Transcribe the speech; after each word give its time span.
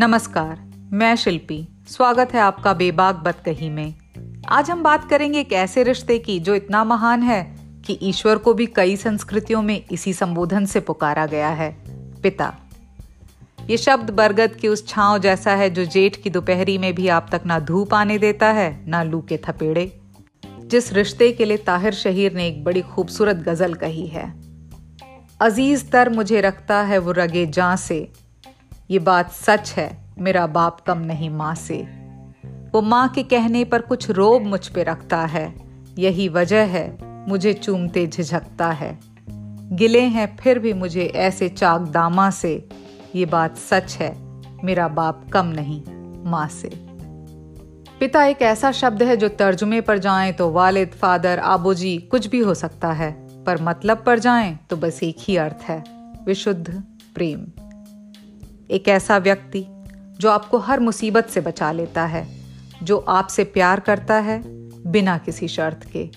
नमस्कार, 0.00 0.58
मैं 0.92 1.16
शिल्पी। 1.16 1.68
स्वागत 1.88 2.34
है 2.34 2.40
आपका 2.40 2.72
बेबाक 2.74 3.16
बतकही 3.16 3.70
में। 3.70 3.94
आज 4.48 4.70
हम 4.70 4.82
बात 4.82 5.08
करेंगे 5.10 5.40
एक 5.40 5.52
ऐसे 5.52 5.82
रिश्ते 5.82 6.18
की 6.18 6.40
जो 6.40 6.54
इतना 6.54 6.84
महान 6.84 7.22
है 7.22 7.56
कि 7.86 7.98
ईश्वर 8.02 8.38
को 8.38 8.54
भी 8.54 8.66
कई 8.66 8.96
संस्कृतियों 8.96 9.62
में 9.62 9.84
इसी 9.90 10.12
संबोधन 10.12 10.64
से 10.64 10.80
पुकारा 10.80 11.26
गया 11.26 11.48
है। 11.48 11.70
पिता। 12.22 12.54
ये 13.70 13.76
शब्द 13.76 14.10
बरगद 14.10 14.54
की 14.54 14.68
उस 14.68 14.86
छांव 14.88 15.18
जैसा 15.18 15.54
है 15.54 15.70
जो 15.70 15.84
जेठ 15.84 16.16
की 16.16 16.30
दोपहरी 16.30 16.78
में 16.78 16.94
भी 16.94 17.08
आप 17.08 17.28
तक 17.32 17.42
ना 17.46 17.58
धूप 17.58 17.94
आने 17.94 18.18
देता 18.18 18.46
है, 18.46 18.84
ना 18.86 19.02
लू 19.02 19.20
के 19.20 19.36
थपेड़े। 19.36 20.00
जिस 20.44 20.92
रिश्ते 20.92 21.32
के 21.32 21.44
लिए 21.44 21.56
ताहिर 21.56 21.92
शहीर 21.94 22.32
ने 22.32 22.46
एक 22.46 22.64
बड़ी 22.64 22.82
खूबसूरत 22.82 23.36
गज़ल 23.36 23.74
कही 23.74 24.06
है। 24.06 24.32
अज़ीज़ 25.40 25.90
तर 25.90 26.08
मुझे 26.08 26.40
रखता 26.40 26.82
है 26.82 26.98
वो 26.98 27.12
रगे 27.12 27.46
जा 27.46 27.76
से। 27.76 28.27
ये 28.90 28.98
बात 28.98 29.32
सच 29.32 29.74
है, 29.76 29.98
मेरा 30.18 30.46
बाप 30.46 30.80
कम 30.80 30.98
नहीं 30.98 31.30
माँ 31.30 31.54
से। 31.54 31.76
वो 32.72 32.80
माँ 32.80 33.08
के 33.08 33.22
कहने 33.22 33.64
पर 33.64 33.80
कुछ 33.80 34.10
रोब 34.10 34.42
मुझ 34.42 34.68
पे 34.68 34.82
रखता 34.82 35.18
है। 35.18 35.54
यही 35.98 36.28
वजह 36.28 36.64
है, 36.64 36.98
मुझे 37.28 37.52
चूमते 37.52 38.06
झिझकता 38.06 38.70
है। 38.70 38.98
गिले 39.72 40.00
हैं 40.00 40.36
फिर 40.36 40.58
भी 40.58 40.72
मुझे 40.72 41.04
ऐसे 41.06 41.48
चाक 41.48 41.80
दामा 41.80 42.30
से। 42.30 42.68
ये 43.14 43.26
बात 43.26 43.56
सच 43.56 43.96
है, 43.96 44.16
मेरा 44.64 44.88
बाप 44.88 45.26
कम 45.32 45.46
नहीं 45.46 45.82
माँ 46.30 46.48
से। 46.48 46.70
पिता 48.00 48.24
एक 48.24 48.42
ऐसा 48.42 48.72
शब्द 48.72 49.02
है 49.02 49.16
जो 49.16 49.28
तर्जुमे 49.28 49.80
पर 49.80 49.98
जाएँ 49.98 50.32
तो 50.32 50.50
वालिद, 50.50 50.88
फादर, 50.88 51.38
आबोजी 51.38 51.98
कुछ 51.98 52.26
भी 52.26 52.38
हो 52.38 52.54
सकता 52.54 52.92
है, 52.92 53.12
पर 53.44 53.62
मतलब 53.62 54.02
पर 54.06 54.18
जाएँ 54.18 54.58
तो 54.70 54.76
बस 54.76 55.00
एक 55.02 55.16
ही 55.20 55.36
अर्थ 55.36 55.62
है, 55.62 55.84
विशुद्ध 56.26 56.82
प्रेम। 57.14 57.46
एक 58.70 58.88
ऐसा 58.88 59.16
व्यक्ति 59.18 59.64
जो 60.20 60.30
आपको 60.30 60.58
हर 60.58 60.80
मुसीबत 60.80 61.28
से 61.28 61.40
बचा 61.40 61.70
लेता 61.72 62.04
है, 62.06 62.26
जो 62.82 62.98
आपसे 62.98 63.44
प्यार 63.46 63.80
करता 63.80 64.14
है 64.14 64.40
बिना 64.86 65.16
किसी 65.18 65.48
शर्त 65.48 65.84
के, 65.92 66.08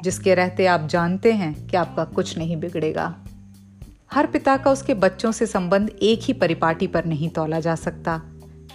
जिसके 0.00 0.34
रहते 0.34 0.66
आप 0.66 0.86
जानते 0.86 1.32
हैं 1.32 1.52
कि 1.66 1.76
आपका 1.76 2.04
कुछ 2.06 2.36
नहीं 2.38 2.56
बिगड़ेगा। 2.56 3.14
हर 4.12 4.26
पिता 4.26 4.56
का 4.56 4.70
उसके 4.70 4.94
बच्चों 4.96 5.32
से 5.32 5.46
संबंध 5.46 5.90
एक 6.02 6.20
ही 6.22 6.32
परिपाटी 6.32 6.86
पर 6.86 7.04
नहीं 7.04 7.28
तोला 7.28 7.60
जा 7.60 7.74
सकता। 7.74 8.20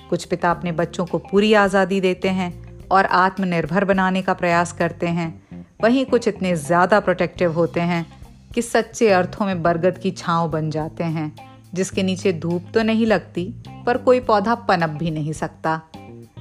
कुछ 0.09 0.25
पिता 0.25 0.51
अपने 0.51 0.71
बच्चों 0.71 1.05
को 1.05 1.17
पूरी 1.21 1.53
आज़ादी 1.53 1.99
देते 2.01 2.29
हैं 2.29 2.51
और 2.87 3.05
आत्मनिर्भर 3.05 3.85
बनाने 3.85 4.21
का 4.21 4.33
प्रयास 4.33 4.73
करते 4.73 5.07
हैं। 5.09 5.65
वहीं 5.83 6.05
कुछ 6.05 6.27
इतने 6.27 6.55
ज़्यादा 6.55 6.99
प्रोटेक्टिव 6.99 7.53
होते 7.53 7.81
हैं 7.81 8.05
कि 8.53 8.61
सच्चे 8.61 9.09
अर्थों 9.11 9.45
में 9.45 9.63
बरगद 9.63 9.97
की 9.97 10.11
छांव 10.11 10.49
बन 10.51 10.69
जाते 10.69 11.03
हैं। 11.05 11.52
जिसके 11.73 12.03
नीचे 12.03 12.33
धूप 12.33 12.71
तो 12.73 12.83
नहीं 12.83 13.05
लगती, 13.05 13.45
पर 13.85 13.97
कोई 13.97 14.19
पौधा 14.19 14.55
पनप 14.55 14.89
भी 14.89 15.11
नहीं 15.11 15.33
सकता। 15.33 15.81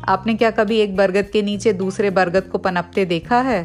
आपने 0.09 0.35
क्या 0.35 0.51
कभी 0.51 0.79
एक 0.79 0.97
बरगद 0.97 1.29
के 1.33 1.43
नीचे 1.43 1.73
दूसरे 1.73 2.11
बरगद 2.11 2.43
को 2.43 2.59
पनपते 2.59 3.05
देखा 3.05 3.41
है? 3.41 3.65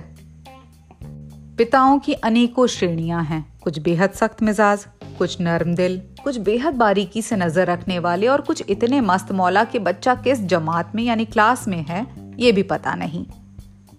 पिताओं 1.57 1.99
की 1.99 2.13
अनेकों 2.13 2.67
श्रेणियाँ 2.67 3.23
हैं, 3.23 3.45
कुछ 3.61 3.79
बेहद 3.79 4.11
सख्त 4.11 4.43
मिजाज, 4.43 4.85
कुछ 5.17 5.39
नरम 5.41 5.73
दिल, 5.75 6.01
कुछ 6.23 6.37
बेहद 6.37 6.73
बारीकी 6.73 7.21
से 7.21 7.35
नज़र 7.35 7.67
रखने 7.67 7.97
वाले 7.99 8.27
और 8.27 8.41
कुछ 8.41 8.63
इतने 8.69 9.01
मस्त 9.01 9.31
मौला 9.31 9.63
कि 9.63 9.79
बच्चा 9.79 10.15
किस 10.15 10.43
जमात 10.43 10.95
में 10.95 11.03
यानी 11.03 11.25
क्लास 11.25 11.67
में 11.67 11.83
है, 11.89 12.05
ये 12.39 12.51
भी 12.51 12.63
पता 12.63 12.95
नहीं। 12.95 13.25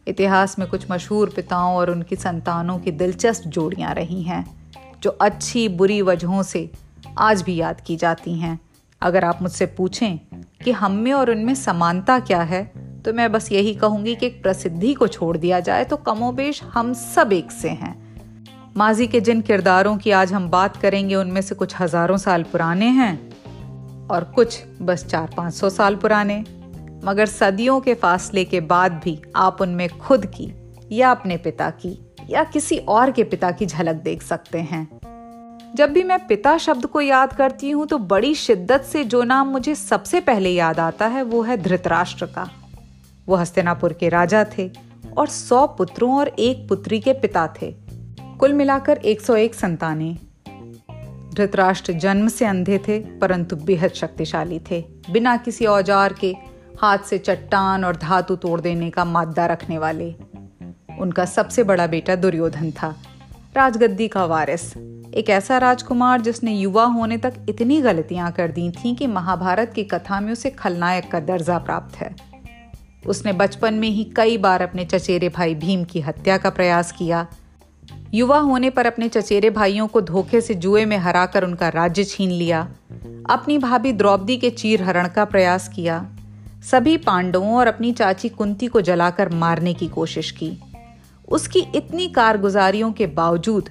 इतिहास 0.09 0.59
में 0.59 0.69
कुछ 0.69 0.91
मशहूर 0.91 1.33
पिताओं 1.37 1.77
और 1.77 1.91
उनकी 1.91 2.17
संतानों 2.17 2.79
की 2.79 2.91
दिलचस्प 2.91 3.49
जोड़ियाँ 3.49 3.95
रही 3.95 4.23
हैं, 4.23 4.45
जो 5.03 5.11
अच्छी 5.11 5.69
बुरी 5.69 6.01
वजहों 6.03 6.43
से 6.43 6.71
आज 7.19 7.43
भी 7.43 7.55
याद 7.57 7.81
की 7.81 7.97
जाती 7.97 8.35
हैं। 8.35 8.59
अगर 9.03 9.25
आप 9.25 9.43
मुझसे 9.43 9.67
पूछें 9.69 10.19
कि 10.65 10.73
हम 10.73 10.93
में 10.95 11.13
और 11.13 11.31
उनमें 11.31 11.55
समानता 11.55 12.19
क्या 12.21 12.43
है 12.43 12.63
तो 13.05 13.13
मैं 13.13 13.31
बस 13.33 13.51
यही 13.53 13.75
कहूँगी 13.75 14.15
कि 14.17 14.27
एक 14.27 14.43
प्रसिद्धि 14.43 14.93
को 14.95 15.07
छोड़ 15.09 15.37
दिया 15.37 15.61
जाए 15.61 15.85
तो 15.85 15.97
कमोबेश 15.99 16.63
हम 16.65 16.93
सब 16.95 17.33
एक 17.33 17.51
से 17.53 17.69
हैं। 17.71 17.95
माजी 18.77 19.07
के 19.07 19.21
जिन 19.21 19.41
किरदारों 19.41 19.97
की 19.97 20.11
आज 20.11 20.33
हम 20.33 20.49
बात 20.51 20.77
करेंगे, 20.77 21.15
उनमें 21.15 21.41
से 21.41 21.55
कुछ 21.55 21.75
हज़ारों 21.81 22.17
साल 22.17 22.43
पुराने 22.43 22.89
हैं 22.89 24.09
और 24.09 24.25
कुछ 24.25 24.63
बस 24.83 25.05
चार 25.07 25.31
पाँच 25.37 25.55
सौ 25.55 25.71
साल 25.71 25.97
पुराने। 25.97 26.39
मगर 27.05 27.27
सदियों 27.27 27.81
के 27.81 27.95
फासले 27.95 28.45
के 28.45 28.61
बाद 28.63 29.01
भी 29.05 29.21
आप 29.37 29.61
उनमें 29.61 29.89
खुद 29.91 30.27
की 30.35 30.53
या 30.93 31.11
अपने 31.11 31.37
पिता 31.37 31.71
की 31.71 31.99
या 32.31 32.45
किसी 32.45 32.79
और 32.79 33.11
के 33.11 33.25
पिता 33.25 33.51
की 33.51 33.67
झलक 33.67 34.03
देख 34.03 34.23
सकते 34.23 34.59
हैं। 34.61 34.98
जब 35.77 35.91
भी 35.93 36.03
मैं 36.03 36.19
पिता 36.27 36.57
शब्द 36.59 36.87
को 36.87 37.01
याद 37.01 37.33
करती 37.33 37.71
हूँ 37.71 37.87
तो 37.87 37.99
बड़ी 37.99 38.35
शिद्दत 38.35 38.83
से 38.83 39.05
जो 39.05 39.23
नाम 39.23 39.49
मुझे 39.49 39.75
सबसे 39.75 40.21
पहले 40.21 40.51
याद 40.51 40.79
आता 40.81 41.07
है, 41.07 41.23
वो 41.23 41.43
है 41.43 41.57
धृतराष्ट्र 41.57 42.27
का। 42.27 42.49
वो 43.27 43.37
हस्तिनापुर 43.37 43.93
के 43.93 44.09
राजा 44.09 44.45
थे 44.59 44.71
और 45.19 45.29
सौ 45.29 45.67
पुत्रों 45.69 46.13
और 46.19 46.29
एक 46.29 46.69
पुत्री 46.69 47.01
के 47.01 47.13
पिता 47.13 47.47
थे। 47.63 47.71
कुल 48.39 48.53
मिलाकर 48.53 48.99
101 49.05 49.55
संतानें। 49.55 50.17
धृतराष्ट्र 51.35 51.93
जन्म 51.93 52.29
से 52.29 52.45
अंधे 52.45 52.79
थे, 52.79 52.99
परंतु 52.99 53.57
बेहद 53.57 53.93
शक्तिशाली 53.93 54.61
थे। 54.71 54.85
बिना 55.11 55.37
किसी 55.37 55.67
औज़ार 55.67 56.13
के 56.13 56.35
हाथ 56.81 56.99
से 56.99 57.19
चट्टान 57.19 57.85
और 57.85 57.97
धातु 57.97 58.37
तोड़ 58.37 58.61
देने 58.61 58.91
का 58.91 59.05
मादा 59.05 59.47
रखने 59.47 59.79
वाले। 59.79 60.15
उनका 61.01 61.25
सबसे 61.27 61.65
बड़ा 61.65 61.87
बेटा 61.87 62.15
दुर्योधन 62.17 62.71
था, 62.73 62.95
राजगद्दी 63.57 64.09
का 64.09 64.25
वारिस। 64.25 64.73
एक 65.15 65.31
ऐसा 65.31 65.59
राजकुमार 65.59 66.21
जिसने 66.21 66.53
युवा 66.53 66.85
होने 66.85 67.17
तक 67.17 67.35
इतनी 67.49 67.81
गलतियाँ 67.81 68.33
कर 68.33 68.49
दी 68.49 68.71
थीं 68.71 68.95
कि 68.95 69.07
महाभारत 69.07 69.73
की 69.75 69.85
कथा 69.85 70.21
में 70.21 70.33
उसे 70.33 70.51
खलनायक 70.51 71.11
का 71.11 71.21
दर्जा 71.21 71.59
प्राप्त 71.59 71.97
है। 71.97 72.17
उसने 73.07 73.33
बचपन 73.33 73.75
में 73.75 73.89
ही 73.89 74.05
कई 74.05 74.39
बार 74.39 74.63
अपने 74.63 74.85
चचेरे 74.85 75.29
भाई 75.29 75.55
भीम 75.55 75.85
की 75.85 76.01
हत्या 76.01 76.39
का 76.39 76.51
प्रयास 76.51 76.93
किया। 76.93 77.27
युवा 78.15 78.39
होने 78.39 78.71
पर 78.71 78.87
अपने 78.87 79.09
चचेरे 79.09 79.51
भाइयों 79.51 79.87
को 79.87 80.01
धोखे 80.01 80.41
से 80.41 80.55
जुए 80.55 80.85
में 80.85 80.99
हराकर 80.99 81.45
उनका 81.45 81.69
राज्य 81.69 82.05
छीन 82.05 82.31
लिया। 82.31 82.69
अपनी 83.31 83.59
भाभी 83.59 83.93
द्रौपदी 83.93 84.37
के 84.37 84.51
चीर 84.51 84.83
हरण 84.83 85.09
का 85.09 85.25
प्रयास 85.25 85.69
किया। 85.69 86.11
सभी 86.71 86.97
पांडवों 86.97 87.55
और 87.55 87.67
अपनी 87.67 87.93
चाची 87.93 88.29
कुंती 88.29 88.67
को 88.67 88.81
जलाकर 88.81 89.29
मारने 89.29 89.75
की 89.75 89.89
कोशिश 89.89 90.31
की। 90.31 90.61
उसकी 91.29 91.61
इतनी 91.75 92.09
कारगुजारियों 92.09 92.93
के 92.93 93.07
बावजूद 93.07 93.69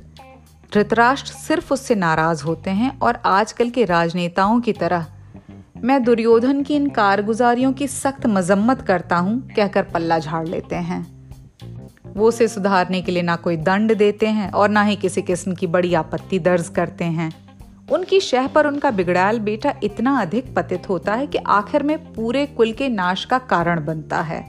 धृतराष्ट्र 0.74 1.34
सिर्फ़ 1.34 1.74
उससे 1.74 1.96
नाराज़ 1.96 2.44
होते 2.44 2.70
हैं 2.70 3.00
और 3.00 3.20
आजकल 3.26 3.70
के 3.70 3.86
राजनेताओं 3.86 4.62
की 4.62 4.74
तरह। 4.74 5.06
मैं 5.84 6.04
दुर्योधन 6.04 6.64
की 6.64 6.76
इन 6.76 6.90
कारगुजारियों 6.90 7.74
की 7.74 7.88
सख्त 7.88 8.26
मजम्मत 8.26 8.82
करता 8.82 9.18
हूँ, 9.18 9.50
कहकर 9.56 9.84
पल्ला 9.84 10.20
झाड़ 10.20 10.48
लेते 10.48 10.76
हैं। 10.76 11.18
वो 12.16 12.28
उसे 12.28 12.48
सुधारने 12.48 13.02
के 13.02 13.12
लिए 13.12 13.24
ना 13.24 13.36
कोई 13.36 13.58
दंड 13.58 13.96
देते 13.98 14.28
हैं 14.28 14.52
और 14.52 14.70
ना 14.70 14.84
ही 14.84 14.96
किसी 14.96 15.22
किस्म 15.22 15.54
की 15.56 15.68
बड़ी 15.68 15.94
आपत्ति 15.94 16.40
दर्ज 16.40 16.70
करते 16.70 17.06
हैं। 17.06 17.32
उनकी 17.92 18.20
शह 18.20 18.48
पर 18.48 18.68
उनका 18.68 18.92
बिगड़ायल 18.92 19.40
बेटा 19.40 19.74
इतना 19.84 20.22
अधिक 20.22 20.56
पतित 20.56 20.90
होता 20.90 21.14
है 21.14 21.28
कि 21.28 21.38
आखिर 21.38 21.84
में 21.84 22.14
पूरे 22.14 22.46
कुल 22.46 22.72
के 22.72 22.90
नाश 22.90 23.26
का 23.26 23.38
कारण 23.38 23.86
बनता 23.86 24.22
है। 24.22 24.46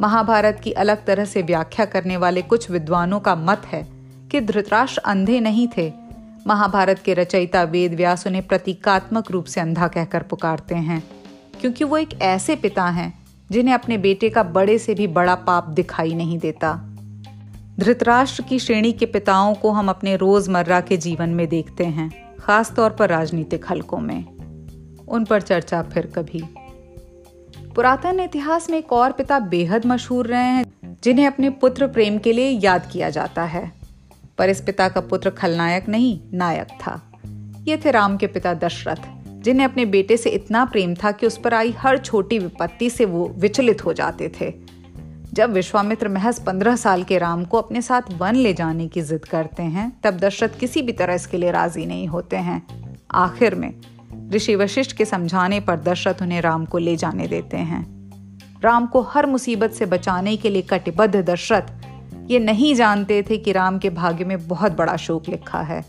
महाभारत 0.00 0.60
की 0.64 0.72
अलग 0.72 1.04
तरह 1.04 1.24
से 1.24 1.42
व्याख्या 1.42 1.86
करने 1.86 2.16
वाले 2.16 2.42
कुछ 2.42 2.70
विद्वानों 2.70 3.20
का 3.20 3.34
मत 3.34 3.62
है। 3.66 3.95
कि 4.30 4.40
धृतराष्ट्र 4.40 5.02
अंधे 5.04 5.40
नहीं 5.40 5.68
थे। 5.76 5.92
महाभारत 6.46 6.98
के 6.98 7.14
रचयिता 7.14 7.62
वेद 7.62 7.94
व्यास 7.94 8.26
उन्हें 8.26 8.46
प्रतीकात्मक 8.46 9.30
रूप 9.30 9.44
से 9.44 9.60
अंधा 9.60 9.88
कहकर 9.88 10.22
पुकारते 10.22 10.74
हैं, 10.74 11.02
क्योंकि 11.60 11.84
वो 11.84 11.96
एक 11.96 12.20
ऐसे 12.22 12.56
पिता 12.56 12.84
हैं, 12.84 13.12
जिन्हें 13.50 13.74
अपने 13.74 13.98
बेटे 13.98 14.30
का 14.30 14.42
बड़े 14.42 14.78
से 14.78 14.94
भी 14.94 15.06
बड़ा 15.06 15.34
पाप 15.34 15.68
दिखाई 15.68 16.14
नहीं 16.14 16.38
देता। 16.38 16.72
धृतराष्ट्र 17.80 18.42
की 18.42 18.58
श्रेणी 18.58 18.92
के 18.92 19.06
पिताओं 19.06 19.54
को 19.54 19.70
हम 19.70 19.88
अपने 19.88 20.16
रोज़मर्रा 20.16 20.80
के 20.80 20.96
जीवन 20.96 21.28
में 21.28 21.46
देखते 21.48 21.84
हैं 21.84 22.10
खास 22.38 22.72
तौर 22.72 22.90
पर 22.90 23.08
राजनीतिक 23.08 23.64
हलकों 23.70 23.98
में। 23.98 24.24
उन 25.08 25.24
पर 25.24 25.40
चर्चा 25.40 25.82
फिर 25.82 26.06
कभी। 26.06 26.42
पुरातन 27.74 28.20
इतिहास 28.20 28.70
में 28.70 28.78
एक 28.78 28.92
और 28.92 29.12
पिता 29.12 29.38
बेहद 29.38 29.86
मशहूर 29.86 30.26
रहे 30.26 30.44
हैं, 30.44 30.98
जिन्हें 31.04 31.26
अपने 31.26 31.50
पुत्र 31.50 31.86
प्रेम 31.86 32.18
के 32.18 32.32
लिए 32.32 32.50
याद 32.50 32.88
किया 32.92 33.10
जाता 33.10 33.44
है। 33.44 33.75
पर 34.38 34.48
इस 34.48 34.60
पिता 34.60 34.88
का 34.88 35.00
पुत्र 35.00 35.30
खलनायक 35.30 35.88
नहीं, 35.88 36.20
नायक 36.34 36.66
था। 36.66 37.12
ये 37.64 37.76
थे 37.76 37.90
राम 37.90 38.16
के 38.16 38.26
पिता 38.26 38.54
दशरथ, 38.54 38.96
जिन्हें 39.42 39.64
अपने 39.64 39.84
बेटे 39.84 40.16
से 40.16 40.30
इतना 40.30 40.64
प्रेम 40.64 40.94
था 40.94 41.12
कि 41.12 41.26
उस 41.26 41.38
पर 41.38 41.54
आई 41.54 41.70
हर 41.70 41.98
छोटी 41.98 42.38
विपत्ति 42.38 42.90
से 42.90 43.04
वो 43.04 43.34
विचलित 43.36 43.84
हो 43.84 43.92
जाते 43.92 44.32
थे। 44.40 44.54
जब 45.32 45.52
विश्वामित्र 45.52 46.08
महज 46.08 46.40
पंद्रह 46.40 46.76
साल 46.76 47.02
के 47.02 47.18
राम 47.18 47.44
को 47.44 47.58
अपने 47.58 47.82
साथ 47.82 48.02
वन 48.12 48.34
ले 48.34 48.54
जाने 48.54 48.88
की 48.88 49.02
जिद 49.02 49.24
करते 49.24 49.62
हैं, 49.62 50.00
तब 50.04 50.16
दशरथ 50.16 50.48
किसी 50.48 50.82
भी 50.82 50.92
तरह 50.92 51.14
इसके 51.14 51.36
लिए 51.36 51.50
राज़ी 51.50 51.86
नहीं 51.86 52.06
होते 52.06 52.36
हैं। 52.36 52.66
आखिर 53.12 53.54
में, 53.54 53.74
ऋषि 54.30 54.54
वशिष्ठ 54.54 54.92
के 54.92 55.04
समझाने 55.04 55.60
पर 55.60 55.76
दशरथ 55.76 56.22
उन्हें 56.22 56.40
राम 56.40 56.64
को 56.64 56.78
ले 56.78 56.96
जाने 56.96 57.28
देते 57.28 57.56
हैं। 57.56 57.96
राम 58.60 58.86
को 58.86 59.00
हर 59.00 59.26
मुसीबत 59.26 59.70
से 59.70 59.86
बचाने 59.86 60.36
के 60.36 60.50
लिए 60.50 60.62
कटिबद्ध 60.62 61.16
दशरथ 61.16 61.95
ये 62.26 62.38
नहीं 62.38 62.74
जानते 62.74 63.22
थे 63.22 63.38
कि 63.38 63.52
राम 63.52 63.78
के 63.78 63.90
भाग्य 63.90 64.24
में 64.24 64.48
बहुत 64.48 64.76
बड़ा 64.76 64.96
शोक 64.96 65.28
लिखा 65.28 65.60
है, 65.60 65.84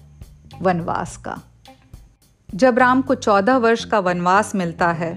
वनवास 0.61 1.17
का। 1.17 1.39
जब 2.55 2.79
राम 2.79 3.01
को 3.01 3.15
चौदह 3.15 3.57
वर्ष 3.57 3.85
का 3.85 3.99
वनवास 3.99 4.55
मिलता 4.55 4.91
है, 4.91 5.15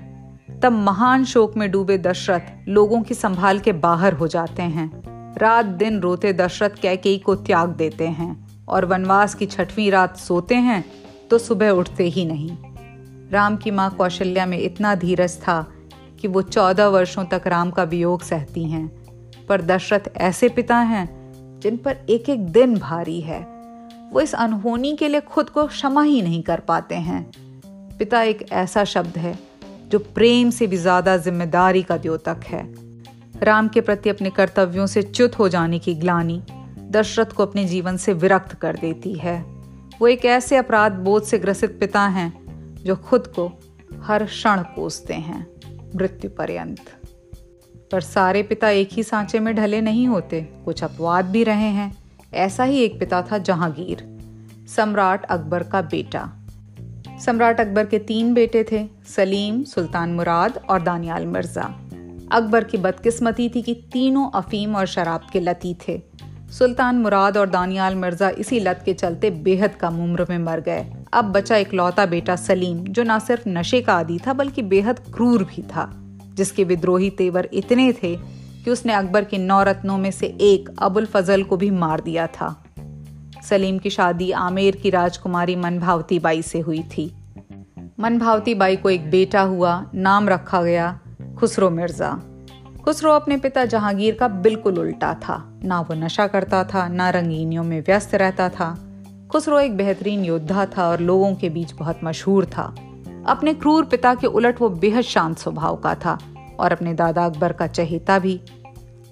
तब 0.62 0.72
महान 0.72 1.24
शोक 1.24 1.56
में 1.56 1.70
डूबे 1.70 1.98
दशरथ 1.98 2.68
लोगों 2.68 3.02
की 3.02 3.14
संभाल 3.14 3.58
के 3.58 3.72
बाहर 3.72 4.12
हो 4.12 4.28
जाते 4.28 4.62
हैं। 4.62 4.90
रात 5.38 5.64
दिन 5.64 6.00
रोते 6.00 6.32
दशरथ 6.32 6.70
कैकेयी 6.70 7.18
को 7.18 7.34
त्याग 7.34 7.68
देते 7.68 8.06
हैं 8.06 8.64
और 8.66 8.84
वनवास 8.84 9.34
की 9.34 9.46
छठवीं 9.46 9.90
रात 9.90 10.16
सोते 10.16 10.54
हैं 10.54 10.84
तो 11.30 11.38
सुबह 11.38 11.70
उठते 11.70 12.04
ही 12.04 12.24
नहीं। 12.24 12.56
राम 13.30 13.56
की 13.56 13.70
माँ 13.70 13.90
कौशल्या 13.90 14.46
में 14.46 14.58
इतना 14.58 14.94
धीरज 14.94 15.36
था 15.38 15.66
कि 16.20 16.28
वो 16.28 16.42
चौदह 16.42 16.86
वर्षों 16.86 17.24
तक 17.24 17.42
राम 17.46 17.70
का 17.70 17.82
वियोग 17.82 18.22
सहती 18.22 18.64
हैं। 18.64 18.99
पर 19.50 19.62
दशरथ 19.62 20.08
ऐसे 20.16 20.48
पिता 20.48 20.76
हैं, 20.76 21.08
जिन 21.60 21.76
पर 21.76 21.96
एक 22.10 22.28
एक 22.28 22.46
दिन 22.48 22.78
भारी 22.78 23.20
है। 23.20 23.40
वो 24.12 24.20
इस 24.20 24.34
अनहोनी 24.34 24.96
के 24.96 25.08
लिए 25.08 25.20
खुद 25.20 25.50
को 25.50 25.66
क्षमा 25.66 26.02
ही 26.02 26.22
नहीं 26.22 26.42
कर 26.42 26.60
पाते 26.60 26.94
हैं। 26.94 27.22
पिता 27.98 28.22
एक 28.22 28.46
ऐसा 28.52 28.84
शब्द 28.84 29.16
है, 29.18 29.38
जो 29.88 29.98
प्रेम 29.98 30.50
से 30.50 30.66
भी 30.66 30.76
ज़्यादा 30.76 31.16
ज़िम्मेदारी 31.16 31.82
का 31.82 31.96
द्योतक 31.96 32.44
है। 32.46 32.62
राम 33.42 33.68
के 33.68 33.80
प्रति 33.80 34.10
अपने 34.10 34.30
कर्तव्यों 34.30 34.86
से 34.86 35.02
च्युत 35.02 35.38
हो 35.38 35.48
जाने 35.48 35.78
की 35.78 35.94
ग्लानी 35.94 36.42
दशरथ 36.90 37.32
को 37.32 37.46
अपने 37.46 37.64
जीवन 37.64 37.96
से 37.96 38.12
विरक्त 38.12 38.54
कर 38.54 38.76
देती 38.76 39.14
है। 39.14 39.40
वो 40.00 40.08
एक 40.08 40.24
ऐसे 40.24 40.56
अपराध 40.56 40.92
बोध 40.92 41.22
से 41.22 41.38
ग्रसित 41.38 41.78
पिता 41.80 42.06
हैं, 42.08 42.32
जो 42.84 42.96
खुद 42.96 43.26
को 43.38 43.50
हर 44.02 44.24
क्षण 44.24 44.62
कोसते 44.74 45.14
हैं, 45.14 45.46
मृत्यु 45.94 46.30
पर्यंत। 46.30 46.80
पर 47.92 48.00
सारे 48.00 48.42
पिता 48.42 48.68
एक 48.68 48.88
ही 48.92 49.02
सांचे 49.02 49.40
में 49.40 49.56
ढले 49.56 49.80
नहीं 49.80 50.06
होते। 50.08 50.40
कुछ 50.40 50.84
अपवाद 50.84 51.24
भी 51.24 51.44
रहे 51.44 51.68
हैं। 51.68 51.98
ऐसा 52.34 52.64
ही 52.64 52.78
एक 52.78 53.00
पिता 53.00 53.22
था 53.22 53.38
जहांगीर। 53.38 54.18
सम्राट 54.76 55.24
अकबर 55.24 55.62
का 55.62 55.82
बेटा। 55.82 56.32
सम्राट 57.24 57.60
अकबर 57.60 57.86
के 57.86 57.98
तीन 57.98 58.34
बेटे 58.34 58.64
थे, 58.72 58.88
सलीम, 59.16 59.64
सुल्तान 59.64 60.12
मुराद 60.12 60.60
और 60.70 60.82
दानियाल 60.82 61.26
मिर्ज़ा। 61.26 61.62
अकबर 62.32 62.64
की 62.64 62.78
बदकिस्मती 62.78 63.48
थी 63.48 63.62
कि 63.62 63.74
तीनों 63.92 64.30
अफीम 64.30 64.76
और 64.76 64.86
शराब 64.86 65.20
के 65.32 65.40
लती 65.40 65.76
थे। 65.88 66.02
सुल्तान 66.50 66.96
मुराद 66.96 67.36
और 67.36 67.48
दानियाल 67.48 67.94
मिर्ज़ा 67.94 68.30
इसी 68.30 68.60
लत 68.60 68.82
के 68.84 68.94
चलते 68.94 69.30
बेहद 69.30 69.74
कम 69.74 70.04
उम्र 70.04 70.26
में 70.30 70.38
मर 70.38 70.60
गए। 70.60 70.86
अब 71.12 71.24
बचा 71.24 71.56
एक 71.56 71.74
लौता 71.74 72.06
बेटा 72.06 72.36
सलीम, 72.36 72.78
जो 72.78 73.02
ना 73.02 73.18
सिर्फ़ 73.18 73.48
नशे 73.48 73.80
का 73.80 73.94
आदि 73.94 74.20
था, 74.26 74.32
बल्कि 74.32 74.62
बेहद 74.62 74.98
क्रूर 74.98 75.44
भी 75.44 75.62
था। 75.62 75.96
जिसके 76.34 76.64
विद्रोही 76.64 77.10
तेवर 77.10 77.48
इतने 77.52 77.92
थे 77.92 78.16
कि 78.64 78.70
उसने 78.70 78.92
अकबर 78.92 79.24
के 79.24 79.38
नौ 79.38 79.62
रत्नों 79.62 79.98
में 79.98 80.10
से 80.10 80.26
एक 80.26 80.68
अबुल 80.78 81.06
फजल 81.06 81.42
को 81.42 81.56
भी 81.56 81.70
मार 81.70 82.00
दिया 82.00 82.26
था। 82.26 82.64
सलीम 83.42 83.78
की 83.78 83.90
शादी 83.90 84.30
आमेर 84.30 84.76
की 84.76 84.90
राजकुमारी 84.90 85.56
मनभावती 85.56 86.18
बाई 86.18 86.42
से 86.42 86.60
हुई 86.60 86.82
थी। 86.82 87.12
मनभावती 88.00 88.54
बाई 88.54 88.76
को 88.76 88.90
एक 88.90 89.10
बेटा 89.10 89.42
हुआ, 89.42 89.90
नाम 89.94 90.28
रखा 90.28 90.62
गया 90.62 91.00
खुसरो 91.38 91.70
मिर्ज़ा। 91.70 92.20
खुसरो 92.84 93.12
अपने 93.12 93.36
पिता 93.36 93.64
जहांगीर 93.64 94.14
का 94.14 94.28
बिल्कुल 94.28 94.78
उल्टा 94.78 95.14
था। 95.14 95.60
ना 95.64 95.80
वो 95.80 95.94
नशा 95.94 96.26
करता 96.26 96.64
था, 96.64 96.88
ना 96.88 97.10
रंगीनियों 97.10 97.64
में 97.64 97.80
व्यस्त 97.80 98.14
रहता 98.14 98.48
था। 98.48 98.78
खुसरो 99.32 99.60
एक 99.60 99.76
बेहतरीन 99.76 100.24
योद्धा 100.24 100.66
था 100.66 100.88
और 100.88 101.00
लोगों 101.00 101.34
के 101.34 101.48
बीच 101.48 101.72
बहुत 101.72 102.00
मशहूर 102.04 102.44
था। 102.44 102.74
अपने 103.30 103.54
क्रूर 103.54 103.84
पिता 103.84 104.14
के 104.14 104.26
उलट 104.26 104.60
वो 104.60 104.68
बेहद 104.68 105.00
शांत 105.00 105.38
स्वभाव 105.38 105.76
का 105.76 105.94
था 105.94 106.18
और 106.58 106.72
अपने 106.72 106.94
दादा 106.94 107.24
अकबर 107.24 107.52
का 107.52 107.66
चहेता 107.66 108.18
भी। 108.18 108.40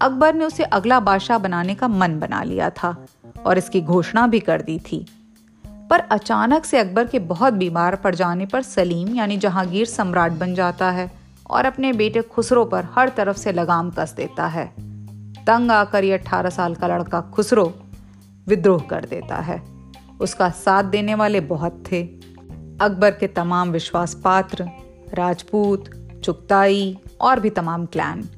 अकबर 0.01 0.35
ने 0.35 0.45
उसे 0.45 0.65
अगला 0.65 1.01
बादशाह 1.01 1.39
बनाने 1.39 1.75
का 1.75 1.89
मन 1.89 2.19
बना 2.19 2.43
लिया 2.43 2.71
था 2.71 3.07
और 3.47 3.59
इसकी 3.59 3.81
घोषणा 3.81 4.27
भी 4.27 4.41
कर 4.41 4.63
दी 4.63 4.79
थी। 4.79 5.07
पर 5.91 6.01
अचानक 6.01 6.65
से 6.65 6.79
अकबर 6.79 7.07
के 7.07 7.19
बहुत 7.19 7.53
बीमार 7.53 7.97
पड़ 7.97 8.15
जाने 8.15 8.47
पर 8.47 8.63
सलीम, 8.63 9.15
यानी 9.15 9.37
जहांगीर 9.37 9.87
सम्राट 9.87 10.33
बन 10.33 10.55
जाता 10.55 10.91
है 10.91 11.11
और 11.51 11.65
अपने 11.65 11.93
बेटे 11.93 12.23
खुसरो 12.23 12.65
पर 12.65 12.87
हर 12.95 13.09
तरफ़ 13.09 13.37
से 13.37 13.53
लगाम 13.53 13.91
कस 13.91 14.15
देता 14.17 14.47
है। 14.47 14.67
तंग 15.45 15.71
आकर 15.71 16.05
ये 16.05 16.13
अठारह 16.13 16.51
साल 16.51 16.75
का 16.75 16.87
लड़का 16.87 17.21
खुसरो 17.21 17.75
विद्रोह 18.47 18.81
कर 18.81 19.05
देता 19.05 19.37
है। 19.37 19.63
उसका 20.21 20.51
साथ 20.51 20.85
देने 20.85 21.15
वाले 21.15 21.41
बहुत 21.41 21.85
थे। 21.93 22.18
अकबर 22.81 23.11
के 23.11 23.27
तमाम 23.27 23.71
विश्वास 23.71 24.15
पात्र 24.15 24.69
राजपूत, 25.15 25.85
चुगताई 26.25 26.99
और 27.21 27.41
भी 27.41 27.51
तमाम 27.51 27.87
क्लैन। 27.87 28.29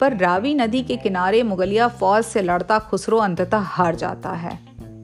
पर 0.00 0.16
रावी 0.16 0.54
नदी 0.54 0.82
के 0.82 0.96
किनारे 0.96 1.42
मुगलिया 1.42 1.88
फौज 1.88 2.24
से 2.24 2.42
लड़ता 2.42 2.78
खुसरो 2.78 3.18
अंततः 3.18 3.56
हार 3.56 3.94
जाता 3.94 4.30
है। 4.30 4.58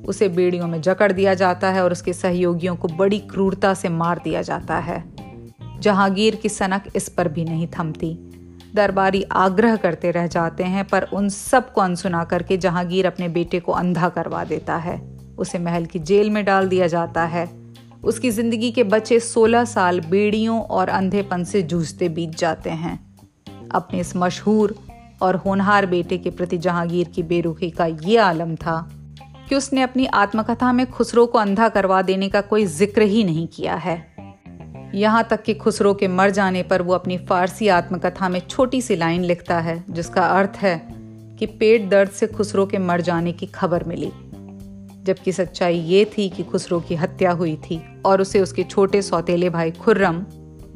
उसे 0.06 0.28
बेड़ियों 0.28 0.66
में 0.66 0.80
जकड़ 0.80 1.12
दिया 1.12 1.34
जाता 1.34 1.70
है 1.70 1.84
और 1.84 1.92
उसके 1.92 2.12
सहयोगियों 2.12 2.76
को 2.76 2.88
बड़ी 2.88 3.18
क्रूरता 3.18 3.74
से 3.74 3.88
मार 3.88 4.20
दिया 4.24 4.42
जाता 4.42 4.78
है। 4.78 5.04
जहांगीर 5.80 6.34
की 6.34 6.48
सनक 6.48 6.82
इस 6.96 7.08
पर 7.08 7.28
भी 7.28 7.44
नहीं 7.44 7.68
थमती। 7.78 8.18
दरबारी 8.74 9.22
आग्रह 9.22 9.76
करते 9.76 10.10
रह 10.10 10.26
जाते 10.26 10.64
हैं, 10.64 10.84
पर 10.84 11.02
उन 11.02 11.28
सबको 11.28 11.80
अनसुना 11.80 12.24
करके 12.24 12.56
जहांगीर 12.56 13.06
अपने 13.06 13.28
बेटे 13.28 13.60
को 13.60 13.72
अंधा 13.72 14.08
करवा 14.08 14.44
देता 14.44 14.76
है। 14.76 15.18
उसे 15.38 15.58
महल 15.58 15.86
की 15.86 15.98
जेल 15.98 16.30
में 16.30 16.44
डाल 16.44 16.68
दिया 16.68 16.86
जाता 16.86 17.24
है। 17.24 17.59
उसकी 18.04 18.30
ज़िंदगी 18.30 18.70
के 18.70 18.84
बचे 18.84 19.18
16 19.20 19.64
साल 19.64 20.00
बेड़ियों 20.00 20.60
और 20.60 20.88
अंधेपन 20.88 21.44
से 21.44 21.62
जूझते 21.62 22.08
बीत 22.08 22.30
जाते 22.30 22.70
हैं। 22.70 22.98
अपने 23.74 24.00
इस 24.00 24.12
मशहूर 24.16 24.74
और 25.22 25.36
होनहार 25.36 25.86
बेटे 25.86 26.18
के 26.18 26.30
प्रति 26.30 26.58
जहांगीर 26.58 27.08
की 27.08 27.22
बेरुखी 27.22 27.70
का 27.70 27.86
ये 27.86 28.16
आलम 28.16 28.54
था 28.56 28.80
कि 29.48 29.54
उसने 29.54 29.82
अपनी 29.82 30.06
आत्मकथा 30.06 30.72
में 30.72 30.86
खुसरो 30.90 31.26
को 31.26 31.38
अंधा 31.38 31.68
करवा 31.68 32.00
देने 32.02 32.28
का 32.28 32.40
कोई 32.40 32.66
ज़िक्र 32.66 33.02
ही 33.02 33.24
नहीं 33.24 33.46
किया 33.46 33.74
है। 33.74 33.98
यहाँ 34.94 35.26
तक 35.30 35.42
कि 35.42 35.54
खुसरो 35.54 35.94
के 35.94 36.08
मर 36.08 36.30
जाने 36.30 36.62
पर 36.62 36.82
वो 36.82 36.94
अपनी 36.94 37.18
फारसी 37.18 37.68
आत्मकथा 37.68 38.28
में 38.28 38.40
छोटी 38.40 38.82
सी 38.82 38.96
लाइन 38.96 39.24
लिखता 39.24 39.58
है, 39.60 39.84
जिसका 39.90 40.26
अर्थ 40.28 40.56
है 40.56 40.80
कि 41.38 41.46
पेट 41.46 41.88
दर्द 41.88 42.10
से 42.10 42.26
खुसरो 42.26 42.66
के 42.66 42.78
मर 42.78 43.00
जाने 43.00 43.32
की 43.32 43.46
खबर 43.46 43.84
मिली। 43.84 44.12
जबकि 45.04 45.32
सच्चाई 45.32 45.78
ये 45.78 46.04
थी 46.04 46.28
कि 46.28 46.42
खुसरो 46.42 46.80
की 46.80 46.94
हत्या 46.94 47.30
हुई 47.32 47.56
थी 47.56 47.80
और 48.06 48.20
उसे 48.20 48.40
उसके 48.40 48.62
छोटे 48.62 49.02
सौतेले 49.02 49.50
भाई 49.50 49.70
खुर्रम, 49.70 50.24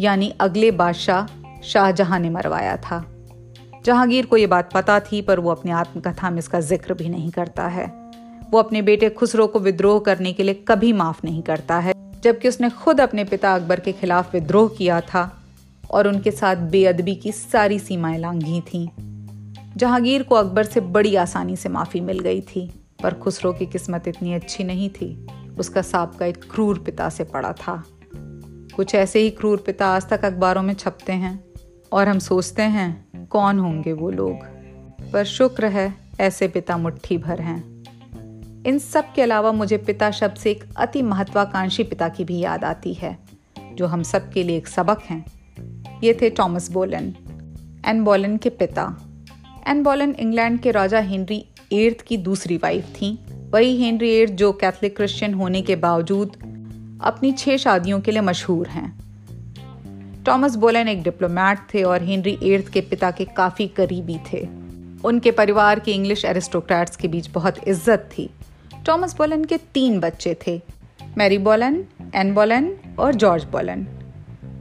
यानी 0.00 0.32
अगले 0.40 0.70
बादशाह 0.70 1.26
शाहजहां 1.62 2.20
ने 2.20 2.30
मरवाया 2.30 2.76
था। 2.76 3.04
जहांगीर 3.84 4.26
को 4.26 4.36
यह 4.36 4.46
बात 4.46 4.72
पता 4.72 5.00
थी, 5.00 5.22
पर 5.22 5.40
वो 5.40 5.50
अपनी 5.50 5.72
आत्मकथा 5.72 6.30
में 6.30 6.38
इसका 6.38 6.60
ज़िक्र 6.60 6.94
भी 6.94 7.08
नहीं 7.08 7.30
करता 7.30 7.66
है। 7.68 7.86
वो 8.50 8.58
अपने 8.58 8.82
बेटे 8.82 9.10
खुसरो 9.10 9.46
को 9.46 9.58
विद्रोह 9.58 9.98
करने 10.00 10.32
के 10.32 10.42
लिए 10.42 10.64
कभी 10.68 10.92
माफ़ 10.92 11.20
नहीं 11.24 11.42
करता 11.42 11.78
है, 11.78 11.92
जबकि 12.22 12.48
उसने 12.48 12.70
खुद 12.70 13.00
अपने 13.00 13.24
पिता 13.24 13.54
अकबर 13.54 13.80
के 13.80 13.92
खिलाफ 13.92 14.34
विद्रोह 14.34 14.68
किया 14.68 15.00
था 15.00 15.30
और 15.90 16.08
उनके 16.08 16.30
साथ 16.30 16.56
बेअदबी 16.56 17.14
की 17.14 17.32
सारी 17.32 17.78
सीमाएँ 17.78 18.18
लांघी 18.18 18.60
थीं। 18.60 18.88
जहांगीर 19.76 20.22
को 20.22 20.34
अकबर 20.34 20.64
से 20.64 20.80
बड़ी 20.80 21.14
आसानी 21.16 21.56
से 21.56 21.68
माफ़ी 21.68 22.00
मिल 22.00 22.18
गई 22.18 22.40
थी। 22.40 22.70
पर 23.04 23.14
खुसरो 23.14 23.52
की 23.52 23.66
किस्मत 23.66 24.08
इतनी 24.08 24.34
अच्छी 24.34 24.64
नहीं 24.64 24.90
थी। 24.90 25.26
उसका 25.58 26.06
का 26.06 26.26
एक 26.26 26.36
क्रूर 26.36 26.78
पिता 26.78 27.08
से 27.08 27.24
पड़ा 27.24 27.52
था। 27.52 27.84
कुछ 28.76 28.94
ऐसे 28.94 29.18
ही 29.18 29.30
क्रूर 29.30 29.58
पिता 29.58 29.86
आज 29.86 30.08
तक 30.08 30.24
अखबारों 30.24 30.62
में 30.62 30.74
छपते 30.74 31.12
हैं 31.12 31.44
और 31.92 32.08
हम 32.08 32.18
सोचते 32.18 32.62
हैं, 32.62 33.26
कौन 33.26 33.58
होंगे 33.58 33.92
वो 33.92 34.10
लोग? 34.10 34.36
पर 35.12 35.24
शुक्र 35.24 35.66
है, 35.66 35.94
ऐसे 36.20 36.48
पिता 36.48 36.76
मुट्ठी 36.76 37.18
भर 37.18 37.40
हैं। 37.40 37.84
इन 38.66 38.78
सब 38.78 39.04
के 39.14 39.22
अलावा 39.22 39.52
मुझे 39.52 39.76
पिता 39.76 40.10
शब्द 40.10 40.36
से 40.36 40.50
एक 40.50 40.64
अति 40.76 41.02
महत्वाकांक्षी 41.02 41.82
पिता 41.82 42.08
की 42.08 42.24
भी 42.24 42.38
याद 42.38 42.64
आती 42.64 42.94
है, 42.94 43.18
जो 43.74 43.86
हम 43.86 44.02
सब 44.02 44.32
के 44.32 44.42
लिए 44.42 44.56
एक 44.56 44.68
सबक 44.68 45.02
हैं। 45.02 45.24
ये 46.04 46.18
थे 46.22 46.30
टॉमस 46.30 46.70
बोलन, 46.70 47.14
एन 47.86 48.04
बोलन 48.04 48.36
के 48.36 48.50
पिता। 48.50 48.96
एन 49.66 49.82
बोलन 49.82 50.10
इंग्लैंड 50.10 50.60
के 50.60 50.70
राजा 50.70 50.98
हेनरी 50.98 51.48
एर्थ 51.74 52.02
की 52.02 52.16
दूसरी 52.18 52.56
वाइफ 52.56 52.94
थी। 52.96 53.18
वही 53.50 53.76
हेनरी 53.76 54.10
एर्थ 54.10 54.32
जो 54.32 54.52
कैथलिक 54.52 54.96
क्रिश्चियन 54.96 55.34
होने 55.34 55.62
के 55.62 55.76
बावजूद 55.76 56.36
अपनी 57.04 57.32
छह 57.32 57.56
शादियों 57.56 58.00
के 58.00 58.12
लिए 58.12 58.20
मशहूर 58.22 58.68
हैं। 58.68 58.92
टॉमस 60.26 60.54
बोलन 60.56 60.88
एक 60.88 61.02
डिप्लोमैट 61.02 61.58
थे 61.74 61.82
और 61.82 62.02
हेनरी 62.02 62.38
एर्थ 62.44 62.72
के 62.72 62.80
पिता 62.80 63.10
के 63.10 63.24
काफ़ी 63.36 63.66
करीबी 63.68 64.18
थे। 64.32 64.46
उनके 65.04 65.30
परिवार 65.30 65.80
के 65.80 65.92
इंग्लिश 65.92 66.24
एरिस्टोक्रेट्स 66.24 66.96
के 66.96 67.08
बीच 67.08 67.28
बहुत 67.30 67.68
इज़्ज़त 67.68 68.08
थी। 68.12 68.28
टॉमस 68.86 69.16
बोलन 69.16 69.44
के 69.44 69.56
तीन 69.74 69.98
बच्चे 70.00 70.36
थे 70.46 70.60
मैरी 71.18 71.38
बोलन 71.40 71.84
एन 72.14 72.32
बोलन 72.34 72.70
और 72.98 73.14
जॉर्ज 73.14 73.44
बोलन 73.44 73.86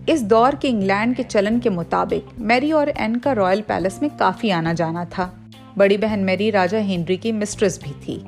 इस 0.10 0.22
दौर 0.24 0.56
के 0.56 0.68
इंग्लैंड 0.68 1.16
के 1.16 1.24
चलन 1.24 1.60
के 1.60 1.70
मुताबिक 1.70 2.26
मैरी 2.40 2.72
और 2.72 2.90
एन 2.90 3.16
का 3.16 3.32
रॉयल 3.32 3.62
पैलेस 3.62 4.00
में 4.02 4.10
काफ़ी 4.18 4.50
आना 4.50 4.74
जाना 4.74 5.06
था। 5.06 5.32
बड़ी 5.78 5.98
बहन 5.98 6.20
मैरी 6.20 6.50
राजा 6.50 6.78
हेनरी 6.78 7.18
की 7.18 7.32
मिस्ट्रेस 7.32 7.80
भी 7.84 7.92
थी। 7.92 8.24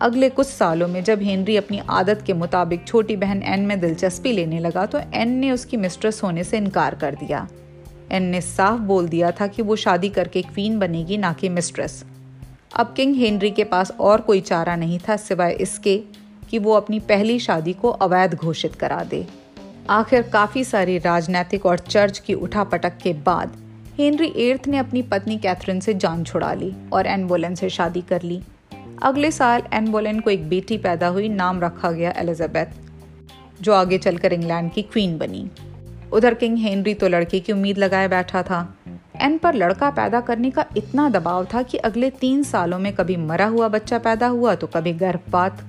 अगले 0.00 0.28
कुछ 0.28 0.46
सालों 0.46 0.88
में 0.88 1.02
जब 1.04 1.22
हेनरी 1.22 1.56
अपनी 1.56 1.80
आदत 1.90 2.22
के 2.26 2.32
मुताबिक 2.32 2.86
छोटी 2.86 3.16
बहन 3.16 3.42
एन 3.42 3.60
में 3.60 3.80
दिलचस्पी 3.80 4.32
लेने 4.32 4.58
लगा 4.60 4.84
तो 4.86 4.98
एन 5.14 5.30
ने 5.30 5.50
उसकी 5.50 5.76
मिस्ट्रेस 5.76 6.22
होने 6.22 6.44
से 6.44 6.56
इनकार 6.56 6.94
कर 6.94 7.14
दिया। 7.14 7.46
एन 8.12 8.22
ने 8.22 8.40
साफ़ 8.40 8.80
बोल 8.80 9.08
दिया 9.08 9.30
था 9.30 9.46
कि 9.46 9.62
वो 9.62 9.76
शादी 9.76 10.08
करके 10.08 10.42
क्वीन 10.42 10.78
बनेगी, 10.78 11.16
ना 11.16 11.32
कि 11.32 11.48
मिस्ट्रेस। 11.48 12.04
अब 12.76 12.92
किंग 12.96 13.14
हेनरी 13.16 13.50
के 13.50 13.64
पास 13.64 13.90
और 13.90 14.20
कोई 14.20 14.40
चारा 14.40 14.76
नहीं 14.76 14.98
था, 14.98 15.16
सिवाय 15.16 15.52
इसके 15.52 15.96
कि 16.50 16.58
वो 16.58 16.72
अपनी 16.72 17.00
पहली 17.00 17.38
शादी 17.38 17.72
को 17.72 17.88
अवैध 17.88 18.34
घोषित 18.34 18.74
करा 18.74 19.02
दे। 19.04 19.26
आखिर 19.90 20.22
काफ़ी 20.22 20.64
सारी 20.64 20.98
राजनैतिक 20.98 21.66
और 21.66 21.78
चर्च 21.78 22.18
की 22.18 22.34
उठापटक 22.34 22.98
के 23.02 23.12
बाद 23.12 23.56
हेनरी 23.92 24.26
एर्थ 24.36 24.66
ने 24.68 24.76
अपनी 24.78 25.00
पत्नी 25.02 25.36
कैथरीन 25.38 25.80
से 25.80 25.94
जान 25.94 26.22
छुड़ा 26.24 26.52
ली 26.54 26.72
और 26.92 27.06
एन 27.06 27.26
बोलेन 27.26 27.54
से 27.54 27.68
शादी 27.70 28.00
कर 28.02 28.22
ली। 28.22 28.40
अगले 29.02 29.30
साल 29.30 29.62
एन 29.72 29.90
बोलेन 29.92 30.20
को 30.20 30.30
एक 30.30 30.48
बेटी 30.48 30.78
पैदा 30.78 31.08
हुई, 31.08 31.28
नाम 31.28 31.60
रखा 31.60 31.90
गया 31.90 32.12
एलिजाबेथ, 32.16 32.66
जो 33.62 33.72
आगे 33.72 33.98
चलकर 33.98 34.32
इंग्लैंड 34.32 34.72
की 34.72 34.82
क्वीन 34.82 35.18
बनी। 35.18 35.48
उधर 36.12 36.34
किंग 36.34 36.56
हेनरी 36.58 36.94
तो 36.94 37.08
लड़के 37.08 37.40
की 37.40 37.52
उम्मीद 37.52 37.78
लगाए 37.78 38.08
बैठा 38.08 38.42
था। 38.42 38.66
एन 39.20 39.38
पर 39.38 39.54
लड़का 39.54 39.90
पैदा 39.90 40.20
करने 40.20 40.50
का 40.50 40.64
इतना 40.76 41.08
दबाव 41.10 41.46
था 41.54 41.62
कि 41.62 41.78
अगले 41.78 42.10
तीन 42.10 42.42
सालों 42.42 42.78
में 42.78 42.92
कभी 42.92 43.16
मरा 43.18 43.46
हुआ 43.46 43.68
बच्चा 43.68 43.98
पैदा 43.98 44.26
हुआ 44.28 44.54
तो 44.54 44.66
कभी 44.66 44.92
गर्भपात। 44.96 45.64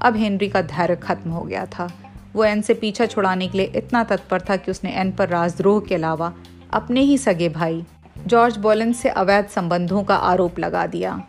अब 0.00 0.16
हेनरी 0.16 0.48
का 0.48 0.62
धैर्य 0.62 0.96
खत्म 0.96 1.30
हो 1.30 1.42
गया 1.42 1.66
था। 1.68 1.92
वो 2.34 2.44
एन 2.44 2.62
से 2.62 2.74
पीछा 2.74 3.06
छुड़ाने 3.06 3.48
के 3.48 3.58
लिए 3.58 3.72
इतना 3.76 4.04
तत्पर 4.04 4.40
था 4.40 4.56
कि 4.56 4.70
उसने 4.70 5.00
एन 5.00 5.12
पर 5.12 5.28
राजद्रोह 5.28 5.80
के 5.80 5.94
अलावा 5.94 6.32
अपने 6.76 7.00
ही 7.00 7.18
सगे 7.18 7.48
भाई, 7.48 7.84
जॉर्ज 8.26 8.56
बोलन 8.56 8.92
से 8.92 9.08
अवैध 9.08 9.46
संबंधों 9.46 10.02
का 10.04 10.16
आरोप 10.16 10.58
लगा 10.58 10.86
दिया। 10.86 11.22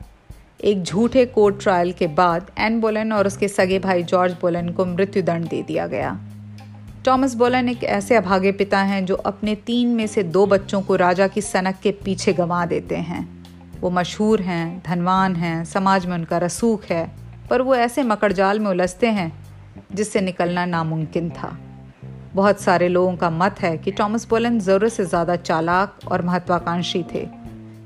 एक 0.63 0.83
झूठे 0.83 1.25
कोर्ट 1.25 1.59
ट्रायल 1.59 1.91
के 1.91 2.07
बाद 2.07 2.51
एन 2.57 2.79
बोलन 2.81 3.13
और 3.13 3.27
उसके 3.27 3.47
सगे 3.47 3.79
भाई 3.79 4.03
जॉर्ज 4.03 4.33
बोलन 4.41 4.69
को 4.69 4.85
मृत्युदंड 4.85 5.47
दे 5.47 5.61
दिया 5.63 5.87
गया। 5.87 6.17
टॉमस 7.05 7.33
बोलन 7.33 7.69
एक 7.69 7.83
ऐसे 7.83 8.15
अभागे 8.15 8.51
पिता 8.51 8.79
हैं 8.79 9.05
जो 9.05 9.15
अपने 9.15 9.55
तीन 9.55 9.87
में 9.87 10.07
से 10.07 10.23
दो 10.23 10.45
बच्चों 10.45 10.81
को 10.81 10.95
राजा 10.95 11.27
की 11.27 11.41
सनक 11.41 11.75
के 11.83 11.91
पीछे 11.91 12.33
गंवा 12.33 12.65
देते 12.65 12.95
हैं। 12.95 13.27
वो 13.81 13.89
मशहूर 13.89 14.41
हैं, 14.41 14.83
धनवान 14.87 15.35
हैं, 15.35 15.65
समाज 15.65 16.05
में 16.05 16.15
उनका 16.15 16.37
रसूख 16.37 16.85
है, 16.85 17.11
पर 17.49 17.61
वो 17.61 17.75
ऐसे 17.75 18.03
मकड़जाल 18.03 18.59
में 18.59 18.69
उलझते 18.71 19.07
हैं 19.07 19.31
जिससे 19.93 20.21
निकलना 20.21 20.65
नामुमकिन 20.65 21.29
था। 21.29 21.57
बहुत 22.37 22.59
सारे 22.61 22.87
लोगों 22.89 23.15
का 23.17 23.29
मत 23.29 23.59
है 23.61 23.77
कि 23.77 23.91
टॉमस 23.91 24.27
बोलन 24.29 24.59
ज़रूरत 24.59 24.91
से 24.93 25.05
ज़्यादा 25.05 25.35
चालाक 25.35 25.99
और 26.11 26.21
महत्वाकांक्षी 26.21 27.03
थे। 27.13 27.25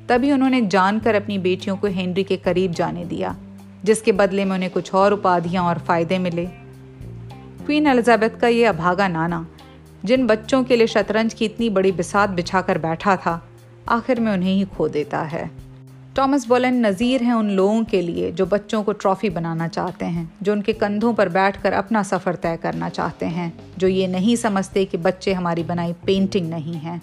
तभी 0.10 0.32
उन्होंने 0.32 0.62
जानकर 0.68 1.16
अपनी 1.16 1.38
बेटियों 1.38 1.76
को 1.78 1.88
हेनरी 1.90 2.24
के 2.24 2.38
करीब 2.38 2.72
जाने 2.72 3.06
दिया, 3.06 3.36
जिसके 3.84 4.12
बदले 4.14 4.46
में 4.46 4.56
उन्हें 4.56 4.72
कुछ 4.72 4.94
और 4.94 5.14
उपाधियाँ 5.14 5.64
और 5.64 5.80
फ़ायदे 5.80 6.18
मिले। 6.20 6.46
क्वीन 7.66 7.88
एलिजाबेथ 7.88 8.40
का 8.42 8.48
ये 8.48 8.66
अभागा 8.66 9.08
नाना, 9.08 9.46
जिन 10.06 10.28
बच्चों 10.28 10.64
के 10.64 10.76
लिए 10.76 10.88
शतरंज 10.88 11.34
की 11.34 11.46
इतनी 11.46 11.70
बड़ी 11.70 11.92
बिसात 11.94 12.30
बिछाकर 12.32 12.78
बैठा 12.80 13.16
था, 13.16 13.42
आखिर 13.90 14.20
में 14.20 14.32
उन्हें 14.34 14.54
ही 14.54 14.66
खो 14.68 14.88
देता 14.90 15.22
है। 15.26 15.50
टॉमस 16.16 16.48
बोलन 16.48 16.86
नज़ीर 16.86 17.24
हैं 17.24 17.34
उन 17.34 17.50
लोगों 17.50 17.84
के 17.84 18.02
लिए 18.02 18.32
जो 18.32 18.46
बच्चों 18.46 18.84
को 18.84 18.92
ट्रॉफी 18.92 19.30
बनाना 19.30 19.68
चाहते 19.68 20.06
हैं, 20.06 20.32
जो 20.44 20.52
उनके 20.52 20.74
कंधों 20.74 21.14
पर 21.14 21.30
बैठकर 21.30 21.74
अपना 21.74 22.04
सफ़र 22.04 22.36
तय 22.36 22.58
करना 22.58 22.90
चाहते 22.90 23.26
हैं, 23.26 23.54
जो 23.78 23.88
ये 23.88 24.08
नहीं 24.08 24.36
समझते 24.36 24.86
कि 24.86 24.98
बच्चे 24.98 25.34
हमारी 25.34 25.64
बनाई 25.64 25.94
पेंटिंग 25.94 26.50
नहीं 26.50 26.74
हैं, 26.74 27.02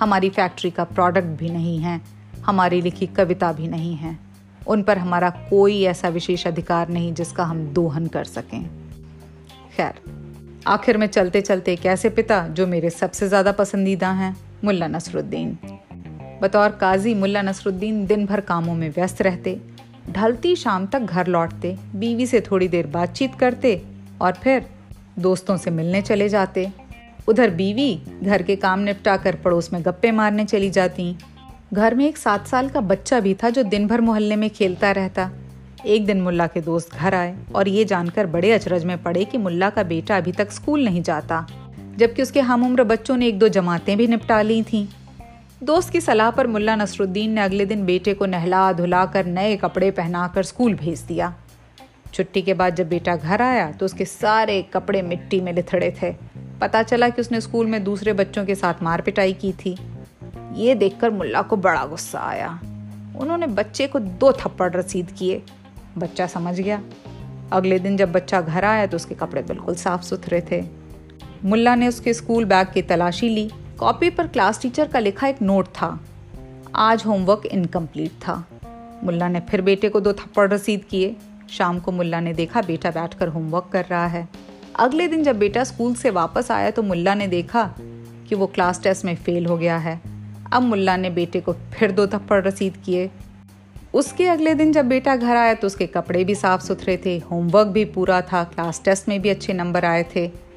हमारी 0.00 0.30
फैक्ट्री 0.30 0.70
का 0.70 0.84
प्रोडक्ट 0.84 1.38
भी 1.38 1.50
नहीं 1.50 1.78
है, 1.78 2.00
हमारी 2.46 2.80
लिखी 2.80 3.06
कविता 3.06 3.52
भी 3.52 3.68
नहीं 3.68 3.94
है। 3.96 4.18
उन 4.66 4.82
पर 4.82 4.98
हमारा 4.98 5.30
कोई 5.30 5.82
ऐसा 5.84 6.08
विशेष 6.08 6.46
अधिकार 6.46 6.88
नहीं 6.88 7.14
जिसका 7.14 7.44
हम 7.44 7.64
दोहन 7.72 8.06
कर 8.06 8.24
सकें। 8.24 8.62
खैर, 9.76 10.00
आखिर 10.66 10.96
में 10.96 11.06
चलते 11.06 11.40
चलते 11.40 11.72
एक 11.72 11.86
ऐसे 11.86 12.10
पिता 12.10 12.46
जो 12.48 12.66
मेरे 12.66 12.90
सबसे 12.90 13.28
ज़्यादा 13.28 13.52
पसंदीदा 13.52 14.10
हैं, 14.12 14.36
मुल्ला 14.64 14.86
नसरुद्दीन। 14.86 15.58
बतौर 16.42 16.70
काजी 16.70 17.14
मुल्ला 17.14 17.42
नसरुद्दीन 17.42 18.04
दिन 18.06 18.24
भर 18.26 18.40
कामों 18.40 18.74
में 18.74 18.88
व्यस्त 18.90 19.22
रहते, 19.22 19.58
ढलती 20.10 20.54
शाम 20.56 20.86
तक 20.86 21.00
घर 21.00 21.26
लौटते, 21.26 21.76
बीवी 21.94 22.26
से 22.26 22.40
थोड़ी 22.40 22.68
देर 22.68 22.86
बातचीत 22.86 23.34
करते 23.34 23.80
और 24.20 24.32
फिर 24.34 24.66
दोस्तों 25.18 25.56
से 25.56 25.70
मिलने 25.70 26.02
चले 26.02 26.28
जाते। 26.28 26.70
उधर 27.28 27.50
बीवी 27.50 27.94
घर 28.22 28.42
के 28.42 28.56
काम 28.56 28.80
निपटा 28.80 29.16
कर 29.16 29.36
पड़ोस 29.36 29.72
में 29.72 29.82
गप्पे 29.82 30.10
मारने 30.10 30.44
चली 30.44 30.70
जाती। 30.70 31.14
घर 31.72 31.94
में 31.94 32.06
एक 32.06 32.16
सात 32.16 32.46
साल 32.46 32.68
का 32.68 32.80
बच्चा 32.82 33.20
भी 33.20 33.34
था 33.34 33.50
जो 33.50 33.62
दिन 33.64 33.86
भर 33.86 34.00
मोहल्ले 34.00 34.36
में 34.36 34.48
खेलता 34.50 34.90
रहता। 34.92 35.30
एक 35.86 36.06
दिन 36.06 36.20
मुल्ला 36.20 36.46
के 36.46 36.60
दोस्त 36.60 36.94
घर 36.94 37.14
आए 37.14 37.36
और 37.54 37.68
ये 37.68 37.84
जानकर 37.84 38.26
बड़े 38.26 38.52
अचरज 38.52 38.84
में 38.84 38.96
पड़े 39.02 39.24
कि 39.24 39.38
मुल्ला 39.38 39.70
का 39.70 39.82
बेटा 39.82 40.16
अभी 40.16 40.32
तक 40.32 40.50
स्कूल 40.50 40.84
नहीं 40.84 41.02
जाता, 41.02 41.46
जबकि 41.96 42.22
उसके 42.22 42.40
हम 42.40 42.64
उम्र 42.66 42.84
बच्चों 42.84 43.16
ने 43.16 43.26
एक 43.26 43.38
दो 43.38 43.48
जमातें 43.48 43.96
भी 43.96 44.06
निपटा 44.06 44.40
ली 44.42 44.62
थीं। 44.62 44.86
दोस्त 45.62 45.90
की 45.90 46.00
सलाह 46.00 46.30
पर 46.30 46.46
मुल्ला 46.46 46.74
नसरुद्दीन 46.76 47.30
ने 47.30 47.40
अगले 47.40 47.64
दिन 47.66 47.84
बेटे 47.86 48.14
को 48.14 48.26
नहला 48.26 48.72
धुला 48.72 49.04
कर 49.06 49.26
नए 49.26 49.56
कपड़े 49.56 49.90
पहनाकर 49.90 50.42
स्कूल 50.42 50.74
भेज 50.74 51.00
दिया। 51.00 51.34
छुट्टी 52.14 52.42
के 52.42 52.54
बाद 52.54 52.74
जब 52.74 52.88
बेटा 52.88 53.16
घर 53.16 53.42
आया 53.42 53.70
तो 53.72 53.86
उसके 53.86 54.04
सारे 54.04 54.62
कपड़े 54.62 55.02
मिट्टी 55.02 55.40
में 55.40 55.52
लिथड़े 55.52 55.90
थे। 56.02 56.12
पता 56.60 56.82
चला 56.82 57.08
कि 57.08 57.20
उसने 57.20 57.40
स्कूल 57.40 57.66
में 57.66 57.84
दूसरे 57.84 58.12
बच्चों 58.12 58.44
के 58.46 58.54
साथ 58.54 58.82
मार 58.82 59.00
पिटाई 59.00 59.32
की 59.32 59.52
थी। 59.52 59.76
ये 60.54 60.74
देखकर 60.74 61.10
मुल्ला 61.10 61.42
को 61.42 61.56
बड़ा 61.56 61.84
गुस्सा 61.86 62.20
आया। 62.20 62.48
उन्होंने 63.18 63.46
बच्चे 63.46 63.86
को 63.86 63.98
दो 63.98 64.32
थप्पड़ 64.32 64.72
रसीद 64.72 65.10
किए। 65.10 65.42
बच्चा 65.98 66.26
समझ 66.26 66.60
गया। 66.60 66.82
अगले 67.52 67.78
दिन 67.78 67.96
जब 67.96 68.12
बच्चा 68.12 68.40
घर 68.40 68.64
आया 68.64 68.86
तो 68.86 68.96
उसके 68.96 69.14
कपड़े 69.14 69.42
बिल्कुल 69.42 69.74
साफ़ 69.74 70.02
सुथरे 70.02 70.40
थे। 70.52 70.64
मुल्ला 71.44 71.74
ने 71.74 71.88
उसके 71.88 72.14
स्कूल 72.14 72.44
बैग 72.44 72.66
की 72.74 72.82
तलाशी 72.82 73.28
ली। 73.28 73.50
कॉपी 73.78 74.10
पर 74.10 74.26
क्लास 74.26 74.60
टीचर 74.62 74.88
का 74.88 74.98
लिखा 74.98 75.26
एक 75.26 75.42
नोट 75.42 75.66
था। 75.66 76.00
आज 76.74 77.02
होमवर्क 77.06 77.46
इनकम्प्लीट 77.46 78.10
था। 78.10 78.34
मुल्ला 79.04 79.28
ने 79.28 79.40
फिर 79.40 79.60
बेटे 79.62 79.88
को 79.88 80.00
दो 80.00 80.12
थप्पड़ 80.12 80.48
रसीद 80.50 80.84
किए। 80.84 81.14
शाम 81.50 81.78
को 81.78 81.92
मुल्ला 81.92 82.20
ने 82.20 82.32
देखा 82.32 82.62
बेटा 82.62 82.90
बैठकर 82.90 83.28
होमवर्क 83.28 83.68
कर 83.72 83.84
रहा 83.84 84.06
है। 84.06 84.28
अगले 84.76 85.08
दिन 85.08 85.22
जब 85.24 85.38
बेटा 85.38 85.64
स्कूल 85.64 85.94
से 85.94 86.10
वापस 86.10 86.50
आया 86.50 86.70
तो 86.70 86.82
मुल्ला 86.82 87.14
ने 87.14 87.26
देखा 87.26 87.64
कि 88.28 88.34
वो 88.34 88.46
क्लास 88.46 88.82
टेस्ट 88.82 89.04
में 89.04 89.14
फेल 89.16 89.46
हो 89.46 89.58
गया 89.58 89.76
है। 89.76 90.00
अब 90.52 90.62
मुल्ला 90.62 90.96
ने 90.96 91.10
बेटे 91.10 91.40
को 91.40 91.52
फिर 91.52 91.92
दो 91.92 92.06
थप्पड़ 92.06 92.42
रसीद 92.44 92.76
किए। 92.76 93.10
उसके 93.94 94.26
अगले 94.26 94.54
दिन 94.54 94.72
जब 94.72 94.88
बेटा 94.88 95.16
घर 95.16 95.36
आया 95.36 95.54
तो 95.54 95.66
उसके 95.66 95.86
कपड़े 95.86 96.24
भी 96.24 96.34
साफ़ 96.34 96.62
सुथरे 96.62 96.96
थे। 97.06 97.18
होमवर्क 97.30 97.68
भी 97.68 97.84
पूरा 97.84 98.20
था। 98.22 98.44
क्लास 98.44 98.82
टेस्ट 98.84 99.08
में 99.08 99.20
भी 99.22 99.28
अच्छे 99.28 99.52
नंबर 99.52 99.84
आए 99.84 100.06
थे। 100.16 100.47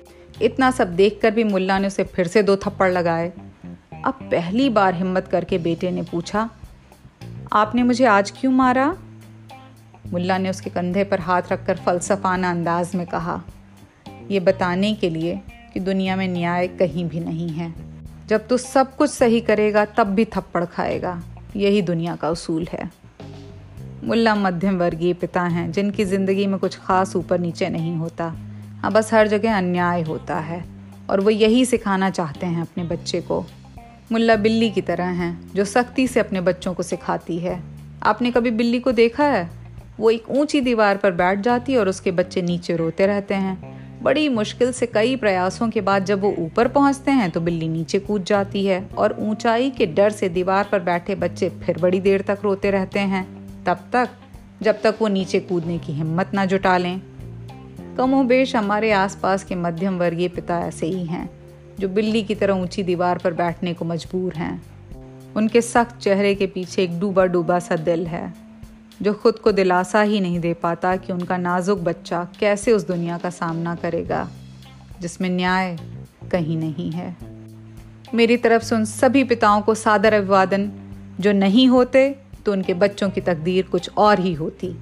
इतना 0.42 0.72
सब 0.72 0.96
देखकर 0.96 1.32
भी 1.32 1.44
मुल्ला 1.44 1.78
ने 1.80 1.88
उसे 1.88 2.04
फिर 2.06 2.28
से 2.28 2.44
दो 2.44 2.56
थप्पड़ 2.58 2.92
लगाए। 2.92 3.32
अब 4.06 4.20
पहली 4.24 4.70
बार 4.70 4.96
हिम्मत 4.96 5.28
करके 5.28 5.58
बेटे 5.58 5.92
ने 5.92 6.02
पूछा, 6.02 6.50
आपने 7.54 7.84
मुझे 7.84 8.06
आज 8.06 8.32
क्यों 8.32 8.52
मारा? 8.52 8.96
मुल्ला 10.08 10.38
ने 10.38 10.50
उसके 10.50 10.70
कंधे 10.70 11.04
पर 11.04 11.20
हाथ 11.20 11.52
रखकर 11.52 11.78
फलसफाना 11.78 12.52
अंदाज 12.52 12.96
में 12.96 13.06
कहा, 13.08 13.42
ये 14.32 14.40
बताने 14.40 14.94
के 14.94 15.10
लिए 15.10 15.40
कि 15.74 15.80
दुनिया 15.80 16.16
में 16.16 16.28
न्याय 16.28 16.68
कहीं 16.70 17.08
भी 17.10 17.20
नहीं 17.20 17.50
है। 17.50 17.74
जब 18.28 18.48
तू 18.48 18.58
सब 18.58 18.96
कुछ 18.96 19.10
सही 19.10 19.42
करेगा, 19.42 19.86
तब 19.88 20.08
भी 20.08 20.26
थप्पड़ 20.26 20.64
खाएगा। 20.66 21.22
यही 21.56 21.82
दुनिया 21.82 22.16
का 22.16 22.30
उसूल 22.30 22.68
है। 22.72 22.90
मुल्ला 24.04 24.36
मध्यम 24.36 24.78
वर्गीय 24.78 25.14
पिता 25.14 25.42
हैं, 25.44 25.72
जिनकी 25.72 26.06
ज़िंदगी 26.06 26.48
में 26.48 26.60
कुछ 26.60 26.78
खास 26.78 27.16
ऊपर 27.16 27.40
नीचे 27.40 27.70
नहीं 27.70 27.96
होता। 27.96 28.34
हाँ 28.82 28.92
बस 28.92 29.14
हर 29.14 29.28
जगह 29.28 29.58
अन्याय 29.58 30.02
होता 30.02 30.40
है। 30.40 30.66
और 31.10 31.20
वो 31.20 31.30
यही 31.30 31.66
सिखाना 31.66 32.10
चाहते 32.10 32.46
हैं 32.46 32.62
अपने 32.62 32.84
बच्चे 32.84 33.22
को। 33.22 33.46
मुल्ला 34.12 34.36
बिल्ली 34.36 34.72
की 34.72 34.82
तरह 34.82 35.04
हैं, 35.04 35.52
जो 35.56 35.66
सख्ती 35.66 36.08
से 36.08 36.20
अपने 36.20 36.42
बच्चों 36.42 36.74
को 36.74 36.84
सिखाती 36.84 37.38
है। 37.38 37.64
आपने 38.04 38.32
कभी 38.32 38.52
बिल्ली 38.52 38.80
को 38.80 38.92
देखा 38.92 39.24
है? 39.24 39.50
वो 40.00 40.10
एक 40.10 40.30
ऊँची 40.30 40.62
दीवार 40.62 40.98
पर 40.98 41.12
बैठ 41.12 41.40
जाती 41.40 41.74
है 41.74 41.80
और 41.80 41.90
उसके 41.90 42.12
बच्चे 42.12 42.42
नीचे 42.42 42.76
रोते 42.76 43.06
रहते 43.06 43.34
हैं। 43.34 43.82
बड़ी 44.04 44.30
मुश्किल 44.30 44.72
से 44.72 44.86
कई 44.86 45.16
प्रयासों 45.16 45.70
के 45.70 45.82
बाद 45.82 46.06
जब 46.06 46.22
वो 46.22 46.36
ऊपर 46.40 46.68
पहुँचते 46.68 47.12
हैं 47.12 47.32
तो 47.32 47.42
बिल्ली 47.42 47.68
नीचे 47.68 48.00
कूद 48.00 48.24
जाती 48.24 48.66
है 48.66 48.90
और 48.98 49.16
ऊंचाई 49.20 49.70
के 49.70 49.86
डर 49.86 50.10
से 50.10 50.30
दीवार 50.30 50.70
पर 50.72 50.80
बैठे 50.80 51.16
बच्चे 51.16 51.50
फिर 51.50 51.78
बड़ी 51.78 52.00
देर 52.00 52.22
तक 52.22 52.40
रोते 52.44 52.72
रहते 52.72 53.00
हैं। 53.00 53.26
तब 53.64 53.80
तक, 53.94 54.10
जब 54.62 54.82
तक 54.82 54.96
वो 55.02 55.08
नीचे 55.08 55.40
कूदने 55.40 55.78
की 55.78 55.94
हिम्मत 55.94 56.32
ना 56.34 56.46
जुटा 56.46 56.78
लें। 56.78 57.02
कमोबेश 58.02 58.56
हमारे 58.56 58.92
आसपास 58.92 59.44
के 59.44 59.56
मध्यम 59.56 59.98
वर्गीय 60.00 60.28
पिता 60.28 60.58
ऐसे 60.60 60.86
ही 60.86 61.04
हैं, 61.06 61.30
जो 61.80 61.90
बिल्ली 61.90 62.24
की 62.24 62.36
तरह 62.36 62.54
ऊँची 62.54 62.84
दीवार 62.84 63.18
पर 63.18 63.34
बैठने 63.34 63.74
को 63.74 63.86
मजबूर 63.86 64.34
हैं। 64.34 65.34
उनके 65.36 65.62
सख्त 65.62 65.98
चेहरे 65.98 66.34
के 66.36 66.48
पीछे 66.48 66.84
एक 66.84 67.00
डूबा 67.00 67.26
डूबा 67.26 67.60
सा 67.60 67.76
दिल 67.76 68.08
है, 68.08 68.34
जो 69.02 69.14
खुद 69.14 69.40
को 69.40 69.52
दिलासा 69.52 70.02
ही 70.02 70.20
नहीं 70.20 70.40
दे 70.40 70.54
पाता 70.54 70.96
कि 70.96 71.14
उनका 71.14 71.38
नाजुक 71.38 71.80
बच्चा 71.80 72.28
कैसे 72.40 72.72
उस 72.72 72.88
दुनिया 72.88 73.18
का 73.18 73.30
सामना 73.30 73.76
करेगा, 73.76 74.28
जिसमें 75.02 75.30
न्याय 75.30 75.78
कहीं 76.32 76.58
नहीं 76.58 76.92
है। 76.92 77.16
मेरी 78.14 78.38
तरफ़ 78.38 78.64
से 78.64 78.76
उन 78.76 78.86
सभी 78.86 79.24
पिताओं 79.24 79.62
को 79.62 79.76
सादर 79.76 80.14
अभिवादन, 80.14 80.72
जो 81.20 81.32
नहीं 81.32 81.68
होते 81.68 82.10
तो 82.46 82.52
उनके 82.52 82.74
बच्चों 82.74 83.10
की 83.10 83.22
तकदीर 83.22 83.66
कुछ 83.66 83.90
और 83.98 84.20
ही 84.20 84.34
होती। 84.34 84.76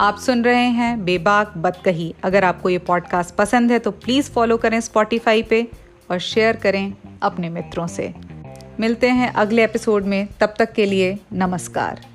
आप 0.00 0.18
सुन 0.18 0.44
रहे 0.44 0.64
हैं 0.64 1.04
बेबाक 1.04 1.52
बतकही। 1.56 2.14
अगर 2.24 2.44
आपको 2.44 2.68
ये 2.68 2.78
पॉडकास्ट 2.78 3.34
पसंद 3.34 3.72
है 3.72 3.78
तो 3.78 3.90
प्लीज़ 3.90 4.30
फॉलो 4.30 4.56
करें 4.56 4.80
स्पॉटिफाई 4.80 5.42
पे 5.42 5.68
और 6.10 6.18
शेयर 6.18 6.56
करें 6.56 6.92
अपने 7.22 7.48
मित्रों 7.48 7.86
से। 7.86 8.14
मिलते 8.80 9.08
हैं 9.08 9.32
अगले 9.32 9.64
एपिसोड 9.64 10.04
में। 10.04 10.28
तब 10.40 10.54
तक 10.58 10.72
के 10.72 10.86
लिए 10.86 11.18
नमस्कार। 11.32 12.06